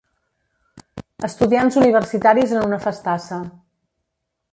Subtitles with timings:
[1.27, 3.39] Estudiants universitaris en una festassa.